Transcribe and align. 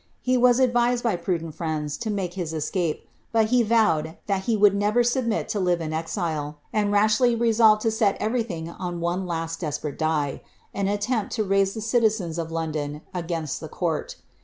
He 0.23 0.35
was 0.35 0.59
advised, 0.59 1.03
by 1.03 1.15
prudent 1.15 1.53
friends, 1.53 1.95
to 1.97 2.09
make 2.09 2.33
his 2.33 2.53
escape, 2.53 3.07
but 3.31 3.49
he 3.49 3.61
vowed 3.61 4.17
that 4.25 4.45
he 4.45 4.55
never 4.57 5.01
would 5.01 5.05
submit 5.05 5.47
to 5.49 5.59
live 5.59 5.79
in 5.79 5.93
exile, 5.93 6.57
and 6.73 6.91
rashly 6.91 7.35
resolved 7.35 7.83
to 7.83 7.91
set 7.91 8.17
everything 8.19 8.67
on 8.67 8.99
one 8.99 9.27
last 9.27 9.59
desperate 9.59 9.99
die— 9.99 10.41
an 10.73 10.87
attempt 10.87 11.33
to 11.33 11.43
raise 11.43 11.75
the 11.75 11.81
citizens 11.81 12.39
of 12.39 12.51
London 12.51 13.01
against 13.13 13.59
the 13.59 13.69
court. 13.69 14.15